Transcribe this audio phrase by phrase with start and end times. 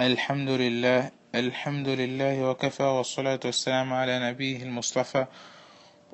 [0.00, 5.26] الحمد لله الحمد لله وكفى والصلاة والسلام على نبيه المصطفى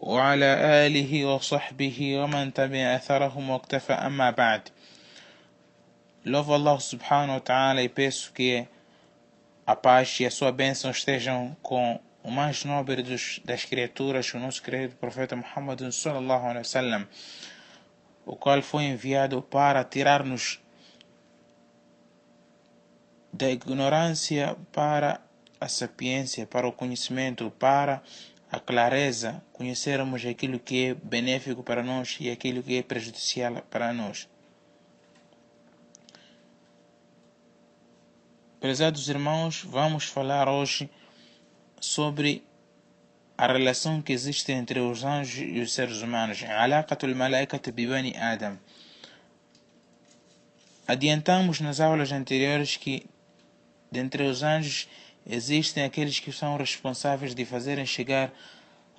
[0.00, 0.46] وعلى
[0.86, 4.68] آله وصحبه ومن تبع أثرهم واكتفى أما بعد
[6.26, 8.66] Louvo Allah subhanahu wa ta'ala e peço que
[9.64, 14.40] a paz e a sua bênção estejam com o mais nobre dos, das criaturas, o
[14.40, 17.06] nosso querido profeta Muhammad sallallahu alaihi wasallam,
[18.26, 20.58] o qual foi enviado para tirar-nos
[23.38, 25.20] da ignorância para
[25.60, 28.02] a sapiência, para o conhecimento, para
[28.50, 33.92] a clareza, conhecermos aquilo que é benéfico para nós e aquilo que é prejudicial para
[33.92, 34.28] nós.
[38.60, 40.90] Prezados irmãos, vamos falar hoje
[41.80, 42.44] sobre
[43.36, 46.42] a relação que existe entre os anjos e os seres humanos.
[47.70, 48.58] Bibani Adam.
[50.88, 53.06] Adiantamos nas aulas anteriores que
[53.91, 54.87] Dentre os anjos
[55.25, 58.33] existem aqueles que são responsáveis de fazerem chegar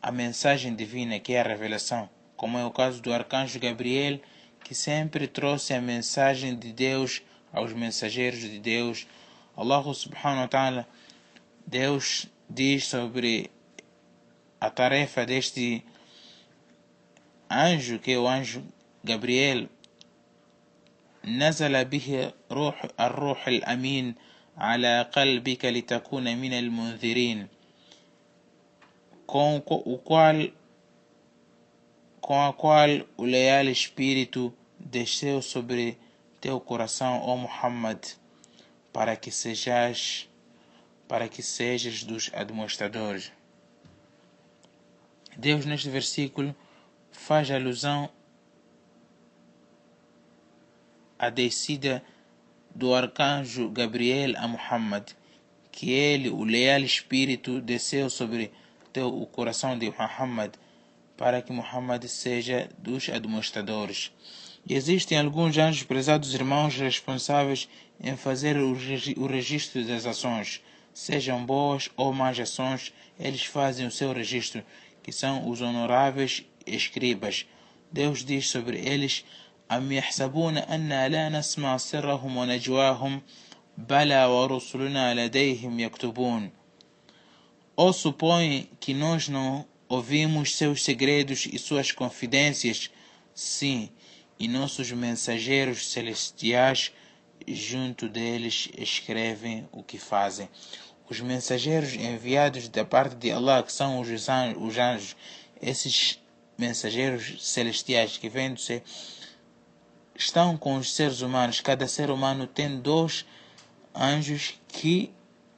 [0.00, 4.20] a mensagem divina, que é a revelação, como é o caso do arcanjo Gabriel,
[4.62, 9.06] que sempre trouxe a mensagem de Deus aos mensageiros de Deus.
[9.56, 10.88] Allah subhanahu wa ta'ala,
[11.66, 13.50] Deus diz sobre
[14.60, 15.84] a tarefa deste
[17.50, 18.62] anjo, que é o anjo
[19.02, 19.68] Gabriel.
[21.26, 24.14] نزل به روح الروح الأمين
[24.59, 27.49] ala qalbika litakuna min almunzirin
[29.25, 30.35] com o qual
[32.19, 35.97] com a qual o leal espírito desceu sobre
[36.41, 37.99] teu coração, ó Muhammad,
[38.91, 40.27] para que sejas
[41.07, 43.31] para que sejas dos administradores.
[45.37, 46.55] Deus neste versículo
[47.11, 48.09] faz alusão
[51.17, 52.03] à descida
[52.79, 55.09] do arcanjo Gabriel a Muhammad,
[55.69, 58.53] que ele, o leal espírito, desceu sobre
[58.93, 60.53] teu, o coração de Muhammad,
[61.17, 64.13] para que Muhammad seja dos administradores.
[64.67, 67.67] Existem alguns anjos, prezados irmãos, responsáveis
[68.01, 68.71] em fazer o,
[69.17, 70.61] o registro das ações,
[70.93, 74.63] sejam boas ou más ações, eles fazem o seu registro,
[75.03, 77.45] que são os honoráveis escribas.
[77.91, 79.25] Deus diz sobre eles
[79.70, 83.22] أم يحسبون أنا لا نسمع سرهم ونجواهم
[83.78, 86.50] بلى ورسلنا لديهم يكتبون
[87.76, 92.88] Ou supõe que nós não ouvimos seus segredos e suas confidências?
[93.34, 93.90] Sim,
[94.38, 96.92] e nossos mensageiros celestiais
[97.48, 100.48] junto deles escrevem o que fazem.
[101.10, 104.28] Os mensageiros enviados da parte de Allah, que são os
[104.78, 105.16] anjos,
[105.60, 106.20] esses
[106.56, 108.80] mensageiros celestiais que vêm do céu,
[110.19, 111.61] estão com os seres humanos.
[111.61, 113.25] Cada ser humano tem dois
[113.95, 115.11] anjos que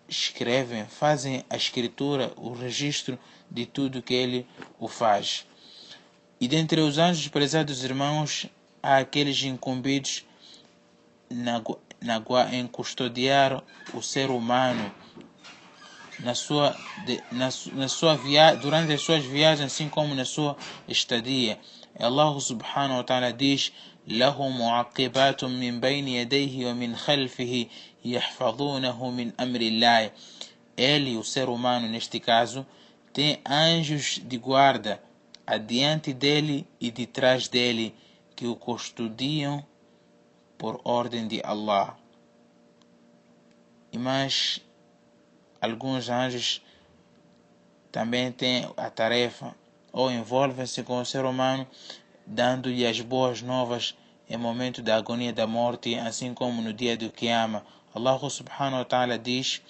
[0.08, 3.18] escrevem, fazem a escritura, o registro
[3.50, 4.48] de tudo que ele
[4.80, 5.48] o faz.
[6.40, 8.46] E dentre os anjos, prezados irmãos,
[8.84, 10.26] há aqueles incumbidos
[11.30, 11.62] na,
[12.00, 12.22] na,
[12.54, 13.64] em custodiar
[13.94, 14.94] o ser humano
[16.20, 20.56] na sua, de, na, na sua via, durante as suas viagens, assim como na sua
[20.88, 21.60] estadia.
[21.99, 23.73] Allah subhanahu wa ta'ala diz
[24.07, 27.67] له معقبات من بين يديه ومن خلفه
[28.05, 30.11] يحفظونه من أمر الله
[30.77, 32.67] ele, o ser humano neste caso,
[33.12, 35.03] tem anjos de guarda
[35.47, 37.95] adiante dele e de trás dele
[38.34, 39.65] que o custodiam
[40.59, 41.97] por ordem de Allah.
[43.91, 44.61] E mais
[45.61, 46.61] alguns anjos
[47.91, 49.57] também têm a tarefa
[49.91, 51.68] ou envolvem-se com o ser humano
[52.25, 53.96] dando-lhe as boas novas
[54.29, 57.63] em momento da agonia da morte, assim como no dia do Qiyama.
[57.94, 59.62] Allah subhanahu wa ta'ala diz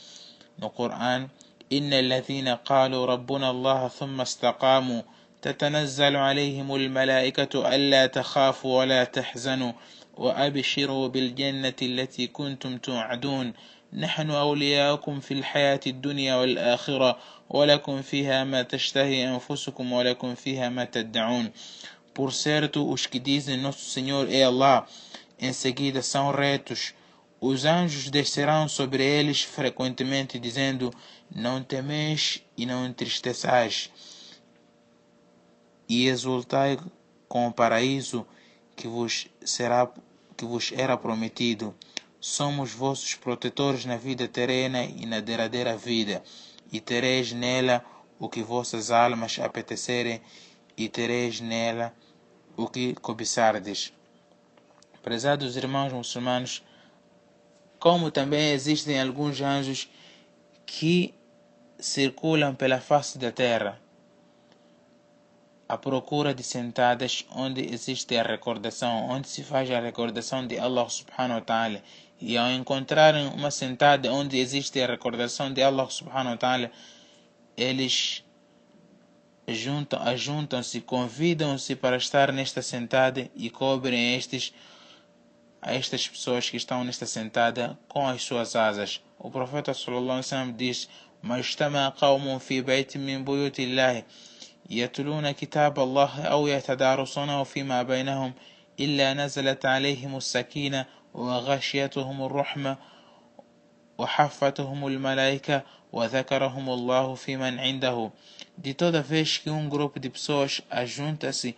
[0.59, 1.29] no Coran:
[1.71, 5.01] إن الذين قالوا ربنا الله ثم استقاموا
[5.41, 9.73] تتنزل عليهم الملائكة ألا تخافوا ولا تحزنوا
[10.17, 13.53] وأبشروا بالجنة التي كنتم توعدون
[13.92, 17.18] نحن أولياؤكم في الحياة الدنيا والآخرة
[17.50, 21.52] ولكم فيها ما تشتهي أنفسكم ولكم فيها ما تدعون
[22.14, 24.86] Por certo, os que dizem Nosso Senhor é Allah,
[25.38, 26.94] em seguida são retos.
[27.38, 30.90] Os anjos descerão sobre eles frequentemente, dizendo:
[31.30, 33.90] Não temeis e não entristeçais,
[35.86, 36.78] e exultai
[37.28, 38.26] com o paraíso
[38.74, 39.86] que vos, será,
[40.36, 41.74] que vos era prometido.
[42.23, 46.21] Somos vossos protetores na vida terrena e na derradeira vida,
[46.71, 47.83] e tereis nela
[48.19, 50.21] o que vossas almas apetecerem
[50.77, 51.91] e tereis nela
[52.55, 53.91] o que cobiçardes.
[55.01, 56.63] Prezados irmãos muçulmanos,
[57.79, 59.89] como também existem alguns anjos
[60.63, 61.15] que
[61.79, 63.81] circulam pela face da terra
[65.71, 70.89] à procura de sentadas onde existe a recordação, onde se faz a recordação de Allah
[70.89, 71.81] subhanahu wa ta'ala
[72.21, 76.71] e ao encontrarem uma sentada onde existe a recordação de Allah subhanahu wa ta'ala,
[77.57, 78.23] eles
[79.47, 84.53] juntam, ajuntam-se, convidam-se para estar nesta sentada e cobrem estes
[85.61, 89.01] estas pessoas que estão nesta sentada com as suas asas.
[89.19, 90.89] O profeta sallallahu alaihi wasallam diz:
[91.21, 94.03] "Mas tama qaumun fi bayt min buyutillah
[94.67, 98.33] yatluna kitab Allah aw yatadarusunahu fima bainahum
[98.77, 102.76] illa nazalat alaihim as-sakinah وغشيتهم الرحمة
[103.98, 105.62] وحفتهم الملائكة
[105.92, 108.10] وذكرهم الله في من عنده
[108.58, 111.56] de toda vez que um grupo de pessoas ajunta-se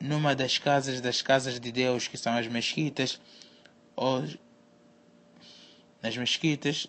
[0.00, 3.20] numa das casas das casas de Deus que são as mesquitas
[3.96, 4.24] ou
[6.02, 6.86] nas mesquitas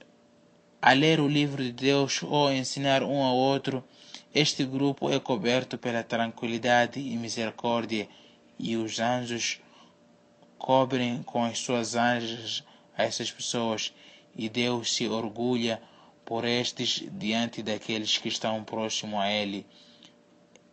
[0.82, 3.84] a ler o livro de Deus ou ensinar um ao outro
[4.34, 8.08] este grupo é coberto pela tranquilidade e misericórdia,
[8.60, 9.60] e os anjos
[10.64, 12.64] cobrem com as suas anjas
[12.98, 13.94] a essas pessoas,
[14.36, 15.82] e Deus se orgulha
[16.26, 19.66] por estes diante daqueles que estão próximo a Ele.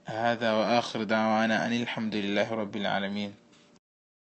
[0.07, 3.35] هذا وآخر دعوانا أن الحمد لله رب العالمين